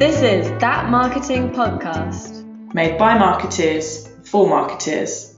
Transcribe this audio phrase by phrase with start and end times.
[0.00, 2.42] This is That Marketing Podcast.
[2.72, 5.36] Made by marketers for marketers.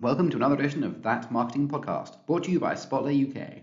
[0.00, 3.58] Welcome to another edition of That Marketing Podcast, brought to you by Spotler UK.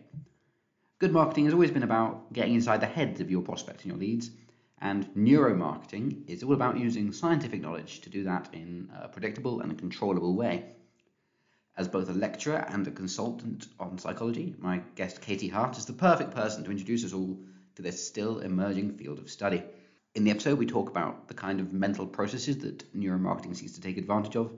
[0.99, 3.99] Good marketing has always been about getting inside the heads of your prospects and your
[3.99, 4.29] leads,
[4.79, 9.79] and neuromarketing is all about using scientific knowledge to do that in a predictable and
[9.79, 10.75] controllable way.
[11.75, 15.93] As both a lecturer and a consultant on psychology, my guest Katie Hart is the
[15.93, 17.39] perfect person to introduce us all
[17.77, 19.63] to this still emerging field of study.
[20.17, 23.81] In the episode, we talk about the kind of mental processes that neuromarketing seeks to
[23.81, 24.51] take advantage of,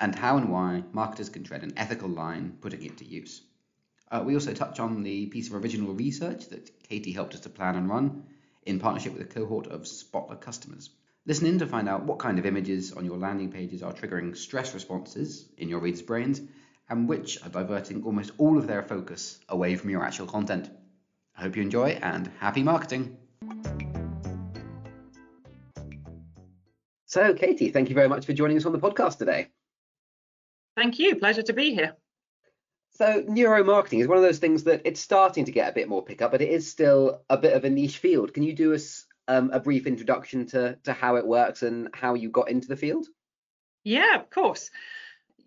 [0.00, 3.42] and how and why marketers can tread an ethical line putting it to use.
[4.10, 7.50] Uh, we also touch on the piece of original research that Katie helped us to
[7.50, 8.24] plan and run
[8.64, 10.88] in partnership with a cohort of Spotler customers.
[11.26, 14.34] Listen in to find out what kind of images on your landing pages are triggering
[14.34, 16.40] stress responses in your readers' brains
[16.88, 20.70] and which are diverting almost all of their focus away from your actual content.
[21.36, 23.18] I hope you enjoy and happy marketing!
[27.12, 29.48] So, Katie, thank you very much for joining us on the podcast today.
[30.78, 31.16] Thank you.
[31.16, 31.94] Pleasure to be here.
[32.92, 36.02] So, neuromarketing is one of those things that it's starting to get a bit more
[36.02, 38.32] pickup, but it is still a bit of a niche field.
[38.32, 42.14] Can you do us um, a brief introduction to, to how it works and how
[42.14, 43.06] you got into the field?
[43.84, 44.70] Yeah, of course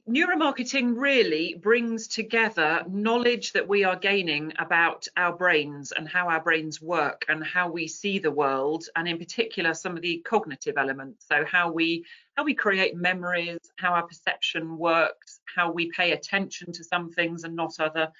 [0.07, 6.41] neuromarketing really brings together knowledge that we are gaining about our brains and how our
[6.41, 10.75] brains work and how we see the world and in particular some of the cognitive
[10.77, 11.25] elements.
[11.27, 16.71] So how we how we create memories how our perception works how we pay attention
[16.73, 18.11] to some things and not other.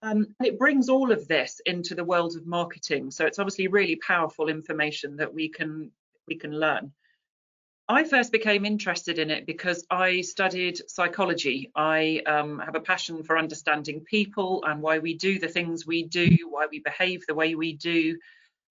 [0.00, 3.10] Um, and it brings all of this into the world of marketing.
[3.10, 5.90] So it's obviously really powerful information that we can
[6.26, 6.92] we can learn
[7.90, 11.70] I first became interested in it because I studied psychology.
[11.74, 16.02] I um, have a passion for understanding people and why we do the things we
[16.02, 18.18] do, why we behave the way we do,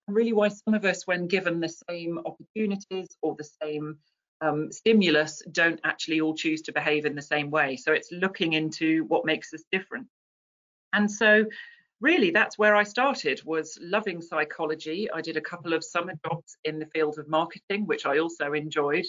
[0.07, 3.97] and really why some of us, when given the same opportunities or the same
[4.41, 7.75] um, stimulus, don't actually all choose to behave in the same way.
[7.75, 10.07] So it's looking into what makes us different.
[10.93, 11.45] And so
[12.01, 15.09] really that's where I started was loving psychology.
[15.11, 18.53] I did a couple of summer jobs in the field of marketing, which I also
[18.53, 19.05] enjoyed.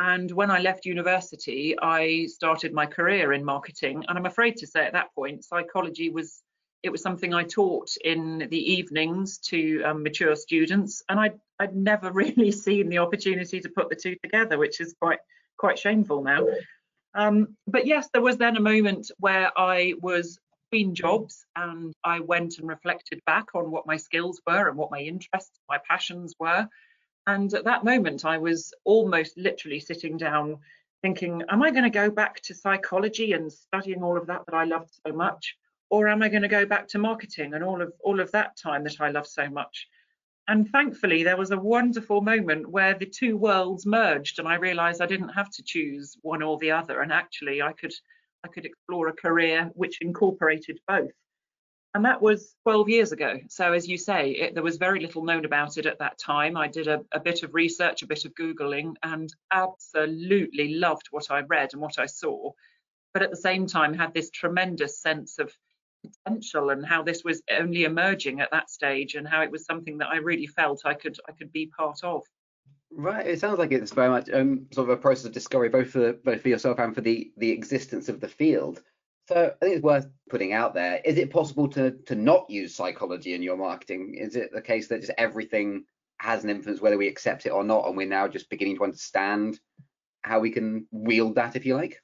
[0.00, 4.04] And when I left university, I started my career in marketing.
[4.08, 6.42] And I'm afraid to say at that point, psychology was
[6.82, 11.76] it was something I taught in the evenings to um, mature students, and I'd, I'd
[11.76, 15.20] never really seen the opportunity to put the two together, which is quite
[15.56, 16.44] quite shameful now.
[17.14, 20.40] Um, but yes, there was then a moment where I was
[20.72, 24.90] between jobs and I went and reflected back on what my skills were and what
[24.90, 26.66] my interests, my passions were.
[27.26, 30.56] And at that moment, I was almost literally sitting down
[31.02, 34.54] thinking, am I going to go back to psychology and studying all of that that
[34.54, 35.56] I loved so much?
[35.90, 38.56] Or am I going to go back to marketing and all of all of that
[38.56, 39.86] time that I loved so much?
[40.48, 45.02] And thankfully, there was a wonderful moment where the two worlds merged, and I realised
[45.02, 47.92] I didn't have to choose one or the other, and actually I could
[48.44, 51.12] I could explore a career which incorporated both.
[51.94, 53.38] And that was 12 years ago.
[53.48, 56.56] So, as you say, it, there was very little known about it at that time.
[56.56, 61.30] I did a, a bit of research, a bit of Googling, and absolutely loved what
[61.30, 62.52] I read and what I saw.
[63.12, 65.54] But at the same time, had this tremendous sense of
[66.02, 69.98] potential and how this was only emerging at that stage and how it was something
[69.98, 72.24] that I really felt I could I could be part of.
[72.94, 73.26] Right.
[73.26, 76.12] It sounds like it's very much um, sort of a process of discovery, both for
[76.12, 78.82] both for yourself and for the the existence of the field.
[79.28, 81.00] So I think it's worth putting out there.
[81.04, 84.16] Is it possible to to not use psychology in your marketing?
[84.18, 85.84] Is it the case that just everything
[86.18, 88.84] has an influence whether we accept it or not, and we're now just beginning to
[88.84, 89.58] understand
[90.22, 92.02] how we can wield that, if you like?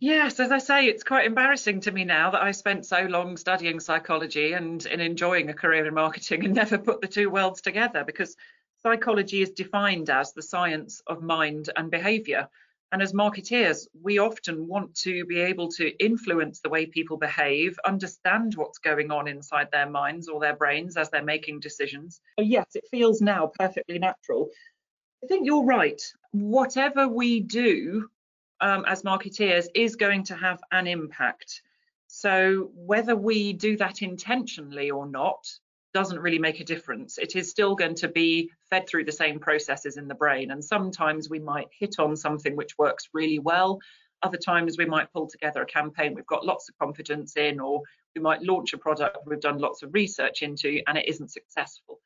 [0.00, 3.36] Yes, as I say, it's quite embarrassing to me now that I spent so long
[3.36, 7.60] studying psychology and, and enjoying a career in marketing and never put the two worlds
[7.60, 8.34] together because
[8.82, 12.48] Psychology is defined as the science of mind and behavior.
[12.92, 17.78] And as marketeers, we often want to be able to influence the way people behave,
[17.84, 22.20] understand what's going on inside their minds or their brains as they're making decisions.
[22.38, 24.48] Yes, it feels now perfectly natural.
[25.22, 26.00] I think you're right.
[26.32, 28.08] Whatever we do
[28.60, 31.62] um, as marketeers is going to have an impact.
[32.08, 35.46] So, whether we do that intentionally or not,
[35.92, 37.18] doesn't really make a difference.
[37.18, 40.50] It is still going to be fed through the same processes in the brain.
[40.50, 43.80] And sometimes we might hit on something which works really well.
[44.22, 47.82] Other times we might pull together a campaign we've got lots of confidence in, or
[48.14, 52.00] we might launch a product we've done lots of research into and it isn't successful.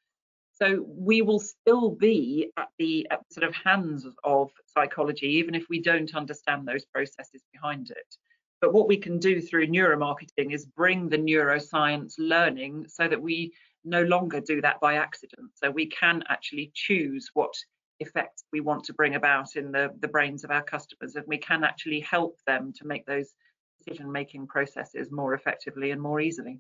[0.53, 5.65] So we will still be at the at sort of hands of psychology, even if
[5.69, 8.17] we don't understand those processes behind it.
[8.65, 13.53] But what we can do through neuromarketing is bring the neuroscience learning so that we
[13.85, 15.51] no longer do that by accident.
[15.53, 17.53] So we can actually choose what
[18.01, 21.37] effects we want to bring about in the, the brains of our customers, and we
[21.37, 23.35] can actually help them to make those
[23.77, 26.59] decision making processes more effectively and more easily.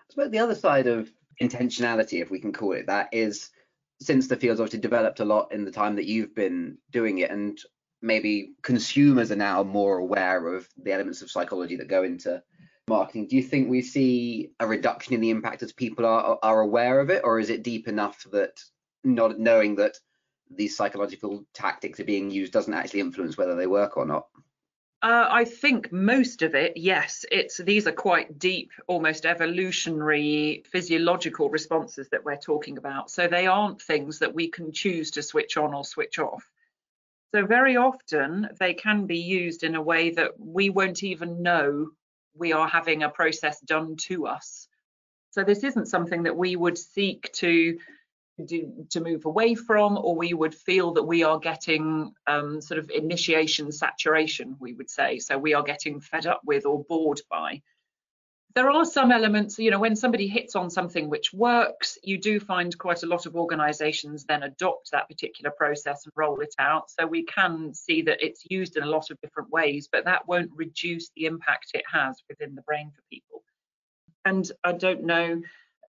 [0.00, 1.08] I suppose the other side of
[1.40, 3.50] intentionality, if we can call it that, is
[4.00, 7.30] since the field's obviously developed a lot in the time that you've been doing it,
[7.30, 7.60] and
[8.00, 12.42] maybe consumers are now more aware of the elements of psychology that go into
[12.88, 13.28] marketing.
[13.28, 17.00] Do you think we see a reduction in the impact as people are are aware
[17.00, 18.60] of it, or is it deep enough that
[19.04, 19.98] not knowing that
[20.50, 24.26] these psychological tactics are being used doesn't actually influence whether they work or not?
[25.00, 27.24] Uh, I think most of it, yes.
[27.30, 33.08] It's these are quite deep, almost evolutionary, physiological responses that we're talking about.
[33.08, 36.50] So they aren't things that we can choose to switch on or switch off.
[37.34, 41.90] So very often they can be used in a way that we won't even know
[42.34, 44.68] we are having a process done to us.
[45.30, 47.78] So this isn't something that we would seek to
[48.44, 52.78] do, to move away from, or we would feel that we are getting um, sort
[52.78, 55.18] of initiation saturation, we would say.
[55.18, 57.62] So we are getting fed up with or bored by.
[58.54, 62.40] There are some elements, you know, when somebody hits on something which works, you do
[62.40, 66.90] find quite a lot of organisations then adopt that particular process and roll it out.
[66.90, 70.26] So we can see that it's used in a lot of different ways, but that
[70.26, 73.42] won't reduce the impact it has within the brain for people.
[74.24, 75.42] And I don't know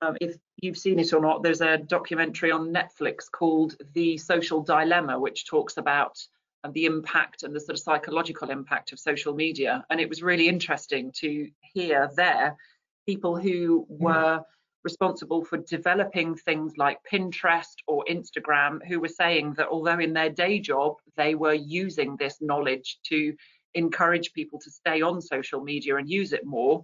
[0.02, 4.62] um, if you've seen it or not, there's a documentary on Netflix called The Social
[4.62, 6.18] Dilemma, which talks about
[6.64, 9.86] um, the impact and the sort of psychological impact of social media.
[9.90, 12.58] And it was really interesting to hear there
[13.06, 14.04] people who hmm.
[14.04, 14.42] were
[14.84, 20.30] responsible for developing things like Pinterest or Instagram who were saying that although in their
[20.30, 23.34] day job they were using this knowledge to
[23.74, 26.84] encourage people to stay on social media and use it more,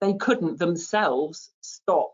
[0.00, 2.12] they couldn't themselves stop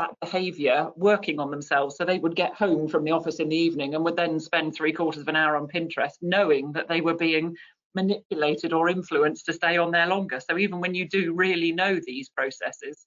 [0.00, 1.96] that behavior working on themselves.
[1.96, 4.74] So they would get home from the office in the evening and would then spend
[4.74, 7.56] three quarters of an hour on Pinterest, knowing that they were being
[7.94, 10.40] manipulated or influenced to stay on there longer.
[10.40, 13.06] So even when you do really know these processes,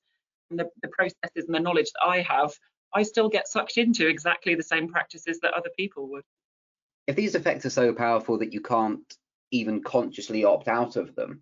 [0.52, 2.54] and the, the processes and the knowledge that I have,
[2.94, 6.24] I still get sucked into exactly the same practices that other people would.
[7.08, 9.02] If these effects are so powerful that you can't
[9.52, 11.42] even consciously opt out of them,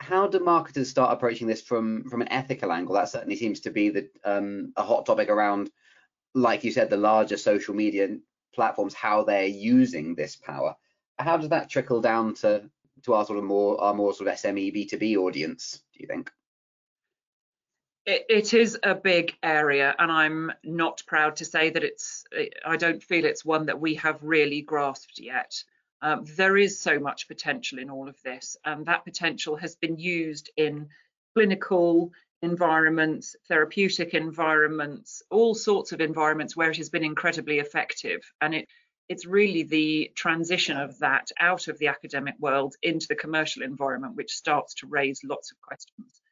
[0.00, 2.94] how do marketers start approaching this from from an ethical angle?
[2.94, 5.70] That certainly seems to be the um, a hot topic around,
[6.34, 8.16] like you said, the larger social media
[8.54, 10.74] platforms, how they're using this power.
[11.18, 12.68] How does that trickle down to
[13.04, 15.82] to our sort of more our more sort of SME B2B audience?
[15.92, 16.30] Do you think?
[18.06, 22.24] It, it is a big area, and I'm not proud to say that it's.
[22.64, 25.62] I don't feel it's one that we have really grasped yet.
[26.02, 29.98] Um, there is so much potential in all of this, and that potential has been
[29.98, 30.88] used in
[31.34, 32.12] clinical
[32.42, 38.20] environments, therapeutic environments, all sorts of environments where it has been incredibly effective.
[38.40, 38.68] And it,
[39.08, 44.16] it's really the transition of that out of the academic world into the commercial environment
[44.16, 46.22] which starts to raise lots of questions.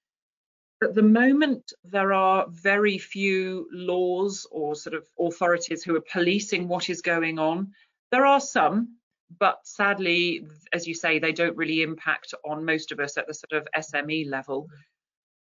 [0.83, 6.69] At the moment, there are very few laws or sort of authorities who are policing
[6.69, 7.73] what is going on.
[8.13, 8.98] There are some,
[9.39, 13.35] but sadly, as you say, they don't really impact on most of us at the
[13.35, 14.69] sort of SME level.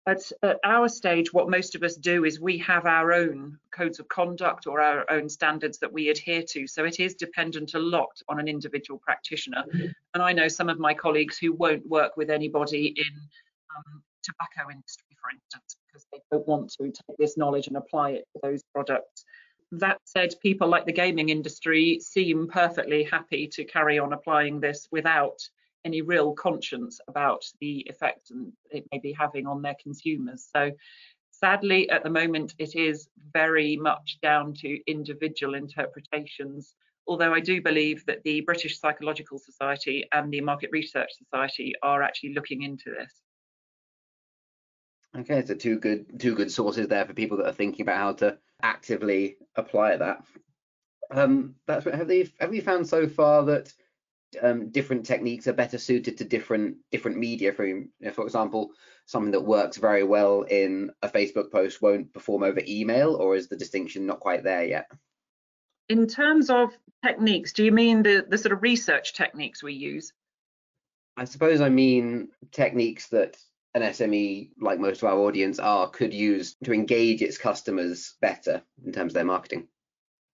[0.06, 3.99] At, at, our stage, what most of us do is we have our own codes
[4.00, 6.67] of conduct or our own standards that we adhere to.
[6.67, 9.62] So it is dependent a lot on an individual practitioner.
[9.73, 9.87] Mm-hmm.
[10.14, 13.14] And I know some of my colleagues who won't work with anybody in
[13.76, 18.11] um, tobacco industry, for instance, because they don't want to take this knowledge and apply
[18.11, 19.25] it to those products.
[19.73, 24.89] That said, people like the gaming industry seem perfectly happy to carry on applying this
[24.91, 25.39] without
[25.85, 28.33] any real conscience about the effect
[28.71, 30.49] it may be having on their consumers.
[30.55, 30.73] So
[31.31, 36.75] sadly, at the moment, it is very much down to individual interpretations.
[37.07, 42.03] Although I do believe that the British Psychological Society and the Market Research Society are
[42.03, 43.15] actually looking into this.
[45.19, 48.12] Okay, so two good two good sources there for people that are thinking about how
[48.12, 50.25] to actively apply that.
[51.11, 53.73] Um, that's what have they have you found so far that
[54.40, 57.52] um, different techniques are better suited to different different media?
[57.52, 58.71] For you know, for example,
[59.07, 63.49] something that works very well in a Facebook post won't perform over email, or is
[63.49, 64.87] the distinction not quite there yet?
[65.88, 66.71] In terms of
[67.05, 70.12] techniques, do you mean the the sort of research techniques we use?
[71.17, 73.37] I suppose I mean techniques that
[73.75, 78.62] an SME, like most of our audience are, could use to engage its customers better
[78.85, 79.69] in terms of their marketing?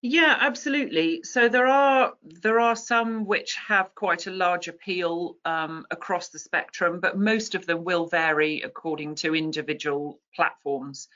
[0.01, 1.23] Yeah, absolutely.
[1.23, 6.39] So there are there are some which have quite a large appeal um, across the
[6.39, 11.07] spectrum, but most of them will vary according to individual platforms.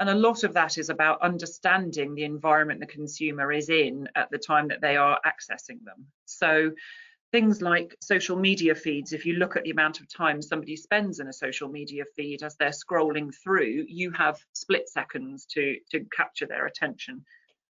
[0.00, 4.30] And a lot of that is about understanding the environment the consumer is in at
[4.30, 6.06] the time that they are accessing them.
[6.24, 6.72] So
[7.32, 11.18] things like social media feeds, if you look at the amount of time somebody spends
[11.18, 16.04] in a social media feed as they're scrolling through, you have split seconds to, to
[16.14, 17.24] capture their attention.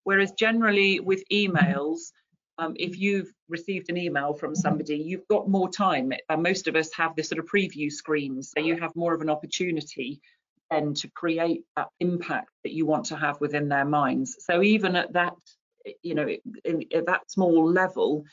[0.04, 2.12] Whereas generally with emails,
[2.58, 6.12] um, if you've received an email from somebody, you've got more time.
[6.30, 9.22] Uh, most of us have this sort of preview screens, so you have more of
[9.22, 10.20] an opportunity
[10.72, 14.38] then to create that impact that you want to have within their minds.
[14.40, 15.34] So even at that,
[16.02, 16.28] you know,
[16.64, 18.24] in, at that small level,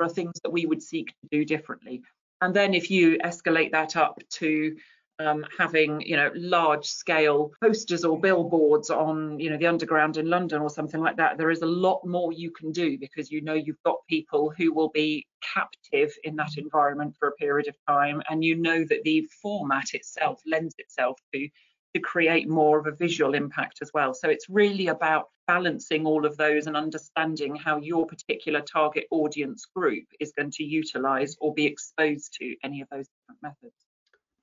[0.00, 2.02] are things that we would seek to do differently.
[2.40, 4.76] And then if you escalate that up to
[5.20, 10.30] um, having you know large scale posters or billboards on you know the underground in
[10.30, 13.40] London or something like that there is a lot more you can do because you
[13.40, 17.74] know you've got people who will be captive in that environment for a period of
[17.88, 21.48] time and you know that the format itself lends itself to
[21.94, 24.14] to create more of a visual impact as well.
[24.14, 29.66] So it's really about balancing all of those and understanding how your particular target audience
[29.74, 33.74] group is going to utilize or be exposed to any of those different methods.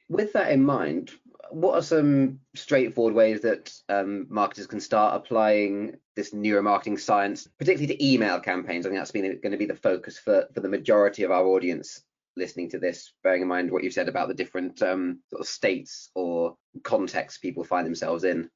[0.09, 1.11] With that in mind,
[1.49, 7.95] what are some straightforward ways that um, marketers can start applying this neuromarketing science, particularly
[7.95, 8.85] to email campaigns?
[8.85, 11.45] I think that's been going to be the focus for, for the majority of our
[11.45, 12.03] audience
[12.37, 15.47] listening to this, bearing in mind what you've said about the different um, sort of
[15.47, 18.49] states or contexts people find themselves in?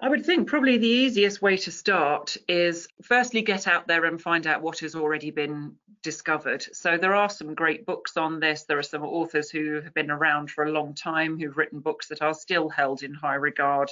[0.00, 4.20] I would think probably the easiest way to start is firstly get out there and
[4.20, 6.62] find out what has already been discovered.
[6.72, 8.64] So there are some great books on this.
[8.64, 12.08] There are some authors who have been around for a long time who've written books
[12.08, 13.90] that are still held in high regard.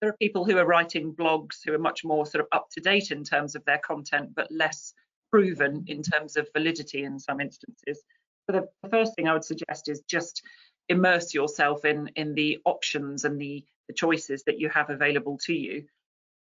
[0.00, 2.80] There are people who are writing blogs who are much more sort of up to
[2.80, 4.92] date in terms of their content, but less
[5.30, 8.02] proven in terms of validity in some instances.
[8.46, 10.42] So the first thing I would suggest is just
[10.88, 15.54] immerse yourself in in the options and the, the choices that you have available to
[15.54, 15.84] you.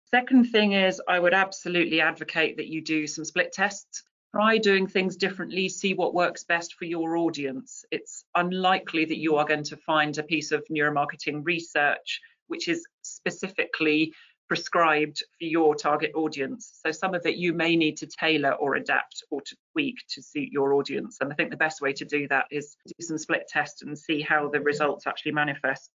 [0.05, 4.03] Second thing is I would absolutely advocate that you do some split tests.
[4.33, 7.85] Try doing things differently, see what works best for your audience.
[7.91, 12.85] It's unlikely that you are going to find a piece of neuromarketing research which is
[13.01, 14.13] specifically
[14.47, 16.79] prescribed for your target audience.
[16.85, 20.21] So some of it you may need to tailor or adapt or to tweak to
[20.21, 21.17] suit your audience.
[21.21, 23.97] And I think the best way to do that is do some split tests and
[23.97, 25.89] see how the results actually manifest.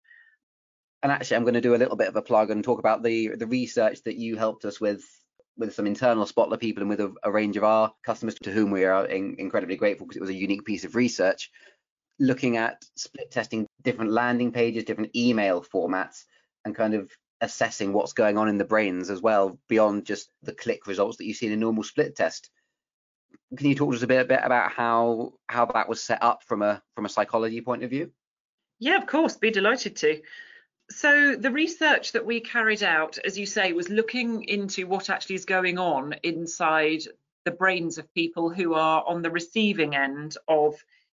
[1.04, 3.04] And actually, I'm going to do a little bit of a plug and talk about
[3.04, 5.04] the the research that you helped us with
[5.58, 8.72] with some internal Spotler people and with a, a range of our customers to whom
[8.72, 11.50] we are in, incredibly grateful because it was a unique piece of research
[12.20, 16.24] looking at split testing different landing pages, different email formats,
[16.66, 20.53] and kind of assessing what's going on in the brains as well beyond just the
[20.53, 22.50] click results that you see in a normal split test.
[23.56, 26.22] Can you talk to us a bit, a bit about how how that was set
[26.24, 28.12] up from a from a psychology point of view?
[28.79, 30.22] Yeah, of course, be delighted to.
[30.89, 35.36] So the research that we carried out, as you say, was looking into what actually
[35.36, 37.01] is going on inside
[37.44, 40.75] the brains of people who are on the receiving end of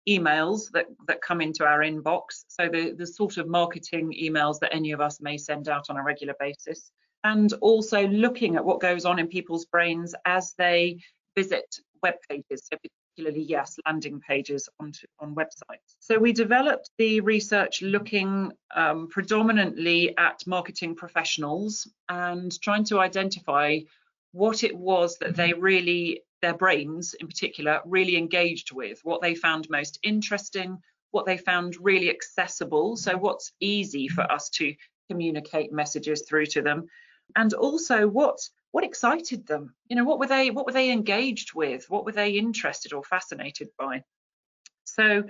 [0.09, 2.45] emails that, that come into our inbox.
[2.49, 5.97] So the, the sort of marketing emails that any of us may send out on
[5.97, 6.91] a regular basis.
[7.25, 11.01] And also looking at what goes on in people's brains as they
[11.37, 12.79] visit web pages, so
[13.17, 15.97] particularly, yes, landing pages on, on websites.
[15.99, 23.81] So we developed the research looking um, predominantly at marketing professionals and trying to identify
[24.33, 29.35] what it was that they really their brains in particular really engaged with, what they
[29.35, 30.79] found most interesting,
[31.11, 32.97] what they found really accessible.
[32.97, 34.75] So, what's easy for us to
[35.09, 36.87] communicate messages through to them,
[37.37, 38.39] and also what
[38.71, 39.75] what excited them.
[39.89, 41.89] You know, what were they what were they engaged with?
[41.89, 44.05] What were they interested or fascinated by?
[44.85, 45.25] So,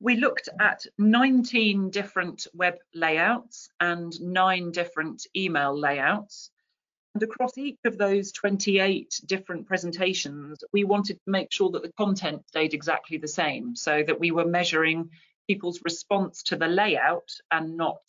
[0.00, 6.50] we looked at 19 different web layouts and nine different email layouts.
[7.14, 11.92] And across each of those 28 different presentations, we wanted to make sure that the
[11.92, 15.10] content stayed exactly the same so that we were measuring
[15.46, 18.00] people's response to the layout and not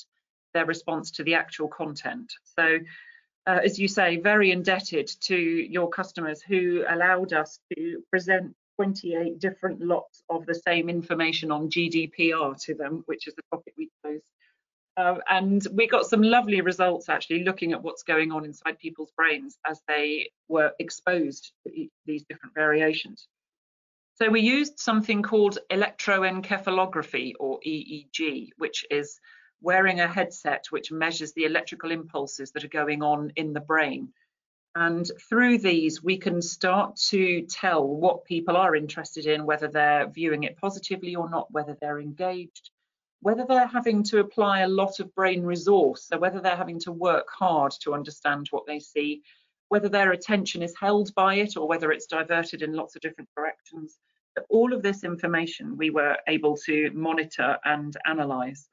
[0.53, 2.31] their response to the actual content.
[2.57, 2.79] So,
[3.45, 9.37] uh, as you say, very indebted to your customers who allowed us to present 28
[9.37, 13.89] different lots of the same information on GDPR to them, which is the topic we
[14.05, 14.21] chose
[14.95, 19.11] uh, and we got some lovely results actually looking at what's going on inside people's
[19.17, 23.27] brains as they were exposed to these different variations.
[24.15, 29.19] So we used something called electroencephalography or EEG, which is
[29.61, 34.09] wearing a headset which measures the electrical impulses that are going on in the brain.
[34.75, 40.07] And through these, we can start to tell what people are interested in, whether they're
[40.07, 42.69] viewing it positively or not, whether they're engaged,
[43.23, 46.91] whether they're having to apply a lot of brain resource, so whether they're having to
[46.91, 49.23] work hard to understand what they see,
[49.69, 53.29] whether their attention is held by it or whether it's diverted in lots of different
[53.35, 53.97] directions.
[54.49, 58.67] All of this information we were able to monitor and analyse.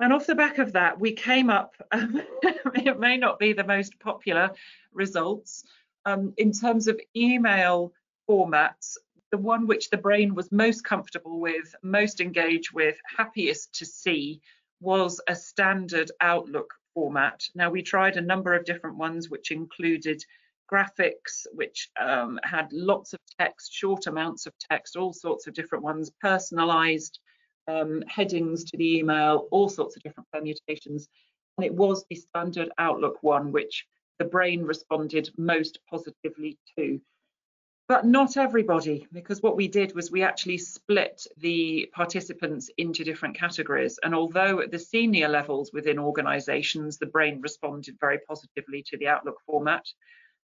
[0.00, 4.00] And off the back of that, we came up, it may not be the most
[4.00, 4.50] popular
[4.92, 5.62] results,
[6.06, 7.92] um, in terms of email
[8.28, 8.96] formats,
[9.32, 14.40] the one which the brain was most comfortable with, most engaged with, happiest to see
[14.80, 17.42] was a standard Outlook format.
[17.54, 20.22] Now, we tried a number of different ones, which included
[20.70, 25.82] graphics, which um, had lots of text, short amounts of text, all sorts of different
[25.82, 27.18] ones, personalized
[27.68, 31.08] um, headings to the email, all sorts of different permutations.
[31.56, 33.86] And it was the standard Outlook one, which
[34.18, 37.00] the brain responded most positively to.
[37.92, 43.36] But not everybody, because what we did was we actually split the participants into different
[43.36, 43.98] categories.
[44.02, 49.08] And although at the senior levels within organizations, the brain responded very positively to the
[49.08, 49.84] Outlook format,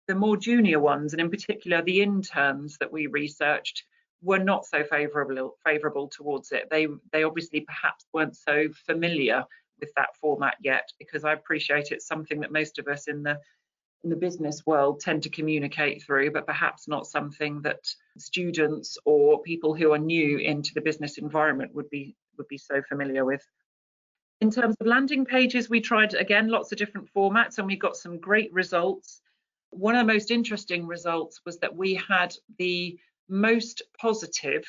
[0.08, 3.84] the more junior ones, and in particular the interns that we researched,
[4.22, 6.70] were not so favorable favorable towards it.
[6.70, 9.44] They they obviously perhaps weren't so familiar
[9.80, 13.38] with that format yet because I appreciate it's something that most of us in the
[14.04, 17.80] in the business world tend to communicate through, but perhaps not something that
[18.18, 22.82] students or people who are new into the business environment would be would be so
[22.88, 23.44] familiar with.
[24.40, 27.96] In terms of landing pages, we tried again lots of different formats and we got
[27.96, 29.22] some great results.
[29.70, 34.64] One of the most interesting results was that we had the most positive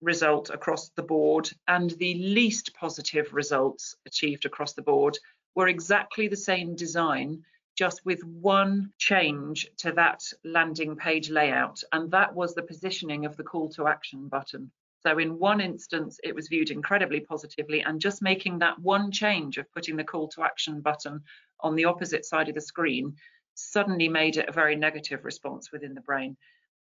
[0.00, 5.16] result across the board and the least positive results achieved across the board
[5.54, 7.42] were exactly the same design
[7.76, 13.36] just with one change to that landing page layout and that was the positioning of
[13.36, 14.70] the call to action button.
[15.02, 19.58] So in one instance it was viewed incredibly positively and just making that one change
[19.58, 21.20] of putting the call to action button
[21.60, 23.14] on the opposite side of the screen
[23.54, 26.36] suddenly made it a very negative response within the brain.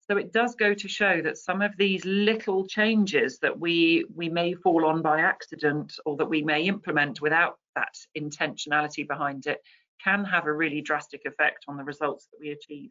[0.08, 4.28] So it does go to show that some of these little changes that we we
[4.28, 9.62] may fall on by accident or that we may implement without that intentionality behind it
[10.02, 12.90] can have a really drastic effect on the results that we achieve.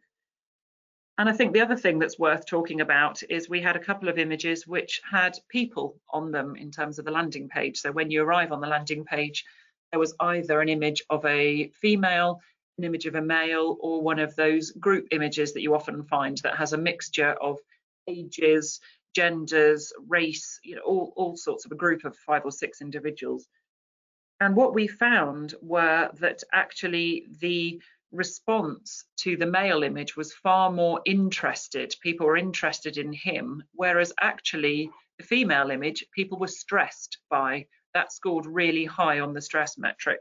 [1.18, 4.08] And I think the other thing that's worth talking about is we had a couple
[4.08, 7.78] of images which had people on them in terms of the landing page.
[7.78, 9.44] So when you arrive on the landing page,
[9.90, 12.40] there was either an image of a female
[12.78, 16.38] an image of a male or one of those group images that you often find
[16.38, 17.58] that has a mixture of
[18.08, 18.80] ages,
[19.14, 23.46] genders, race, you know, all, all sorts of a group of five or six individuals.
[24.42, 30.68] And what we found were that actually the response to the male image was far
[30.68, 31.94] more interested.
[32.02, 37.68] People were interested in him, whereas actually the female image, people were stressed by.
[37.94, 40.18] That scored really high on the stress metric.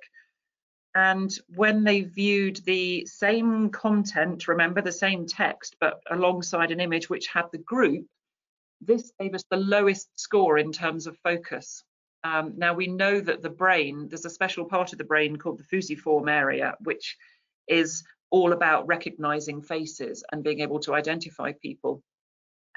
[0.93, 7.10] And when they viewed the same content, remember the same text, but alongside an image
[7.10, 8.05] which had the group,
[8.81, 11.84] this gave us the lowest score in terms of focus.
[12.23, 15.57] Um, now we know that the brain, there's a special part of the brain called
[15.57, 17.17] the fusiform area, which
[17.67, 22.03] is all about recognizing faces and being able to identify people.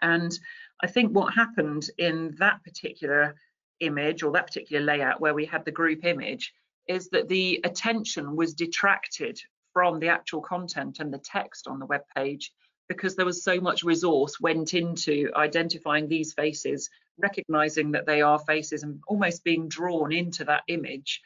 [0.01, 0.37] And
[0.83, 3.37] I think what happened in that particular
[3.81, 6.53] image or that particular layout where we had the group image
[6.87, 9.41] is that the attention was detracted
[9.73, 12.53] from the actual content and the text on the web page
[12.89, 18.39] because there was so much resource went into identifying these faces, recognizing that they are
[18.39, 21.23] faces and almost being drawn into that image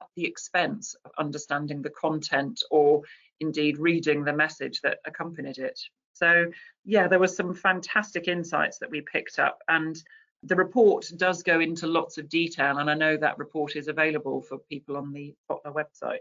[0.00, 3.02] at the expense of understanding the content or
[3.40, 5.78] indeed reading the message that accompanied it.
[6.14, 6.46] So
[6.84, 9.96] yeah, there were some fantastic insights that we picked up and
[10.42, 14.42] the report does go into lots of detail, and I know that report is available
[14.42, 16.20] for people on the Spotler website.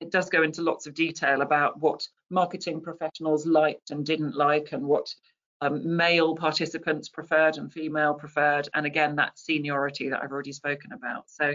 [0.00, 4.72] It does go into lots of detail about what marketing professionals liked and didn't like,
[4.72, 5.12] and what
[5.60, 10.92] um, male participants preferred and female preferred, and again that seniority that I've already spoken
[10.92, 11.30] about.
[11.30, 11.54] So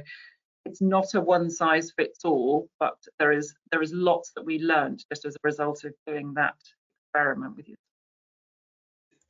[0.65, 4.59] it's not a one size fits all, but there is there is lots that we
[4.59, 6.55] learned just as a result of doing that
[7.05, 7.75] experiment with you.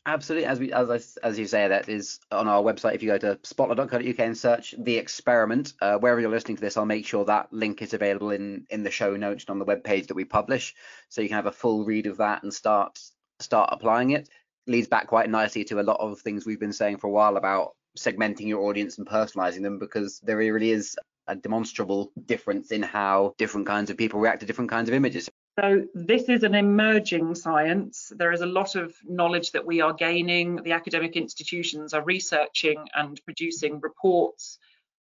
[0.09, 2.95] Absolutely, as we as as you say, that is on our website.
[2.95, 6.77] If you go to spotler.co.uk and search the experiment, uh, wherever you're listening to this,
[6.77, 9.65] I'll make sure that link is available in in the show notes and on the
[9.65, 10.73] web page that we publish,
[11.09, 12.99] so you can have a full read of that and start
[13.39, 14.27] start applying it.
[14.65, 17.37] Leads back quite nicely to a lot of things we've been saying for a while
[17.37, 22.81] about segmenting your audience and personalizing them, because there really is a demonstrable difference in
[22.81, 25.29] how different kinds of people react to different kinds of images.
[25.59, 28.13] So this is an emerging science.
[28.15, 30.63] There is a lot of knowledge that we are gaining.
[30.63, 34.57] The academic institutions are researching and producing reports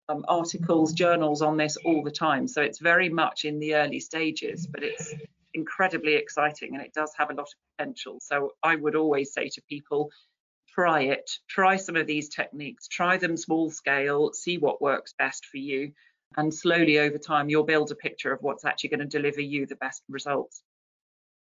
[0.08, 2.48] um, articles, journals on this all the time.
[2.48, 5.14] So it's very much in the early stages, but it's
[5.54, 8.18] incredibly exciting and it does have a lot of potential.
[8.20, 10.10] So I would always say to people,
[10.74, 15.46] try it, try some of these techniques, try them small scale, see what works best
[15.46, 15.92] for you.
[16.36, 19.66] And slowly over time, you'll build a picture of what's actually going to deliver you
[19.66, 20.62] the best results.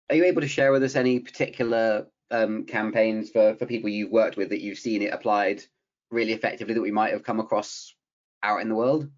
[0.10, 4.12] Are you able to share with us any particular um, campaigns for, for people you've
[4.12, 5.64] worked with that you've seen it applied
[6.10, 7.94] really effectively that we might have come across
[8.42, 9.10] out in the world?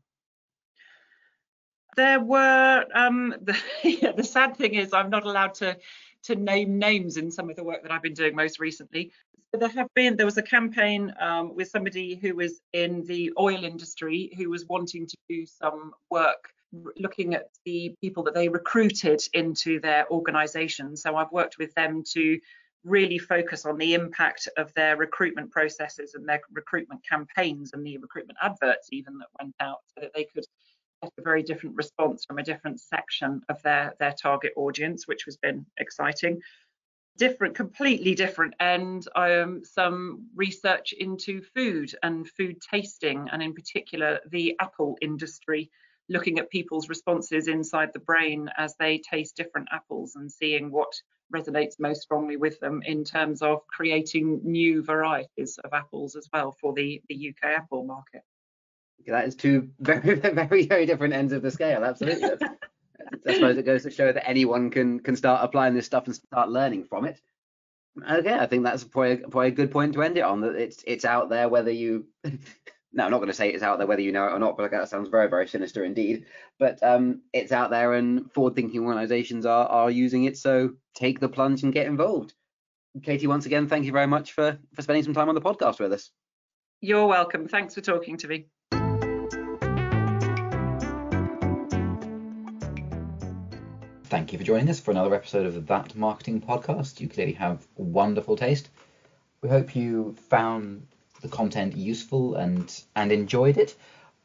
[1.96, 5.78] There were um, the, yeah, the sad thing is I'm not allowed to
[6.22, 9.14] to name names in some of the work that I've been doing most recently.
[9.52, 13.64] There have been there was a campaign um, with somebody who was in the oil
[13.64, 16.54] industry who was wanting to do some work
[16.98, 20.96] looking at the people that they recruited into their organization.
[20.96, 22.40] So I've worked with them to
[22.84, 27.98] really focus on the impact of their recruitment processes and their recruitment campaigns and the
[27.98, 30.46] recruitment adverts even that went out so that they could
[31.02, 35.24] get a very different response from a different section of their their target audience which
[35.26, 36.40] has been exciting
[37.20, 44.20] different completely different end um, some research into food and food tasting and in particular
[44.32, 45.70] the apple industry
[46.08, 50.92] looking at people's responses inside the brain as they taste different apples and seeing what
[51.34, 56.56] resonates most strongly with them in terms of creating new varieties of apples as well
[56.60, 58.24] for the, the UK apple market.
[59.06, 61.84] That is two very, very, very different ends of the scale.
[61.84, 62.30] Absolutely.
[63.28, 66.16] I suppose it goes to show that anyone can can start applying this stuff and
[66.16, 67.20] start learning from it.
[68.10, 70.42] Okay, I think that's probably, probably a good point to end it on.
[70.42, 72.06] That it's it's out there whether you
[72.92, 74.58] no, I'm not going to say it's out there whether you know it or not,
[74.58, 76.26] but that sounds very, very sinister indeed.
[76.58, 80.38] But um, it's out there, and forward-thinking organisations are are using it.
[80.38, 82.34] So take the plunge and get involved.
[83.04, 85.80] Katie, once again, thank you very much for for spending some time on the podcast
[85.80, 86.10] with us.
[86.82, 87.48] You're welcome.
[87.48, 88.48] Thanks for talking to me.
[94.10, 97.00] Thank you for joining us for another episode of That Marketing Podcast.
[97.00, 98.68] You clearly have wonderful taste.
[99.44, 100.88] We hope you found
[101.22, 103.76] the content useful and and enjoyed it,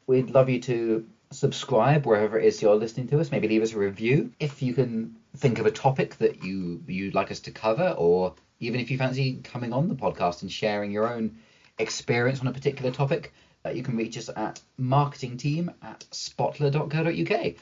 [0.07, 3.31] we'd love you to subscribe wherever it is you're listening to us.
[3.31, 7.13] Maybe leave us a review if you can think of a topic that you you'd
[7.13, 10.89] like us to cover, or even if you fancy coming on the podcast and sharing
[10.89, 11.37] your own
[11.77, 13.31] experience on a particular topic.
[13.63, 17.53] Uh, you can reach us at marketingteam at spotler.co.uk.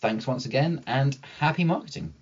[0.00, 2.14] Thanks once again and happy marketing.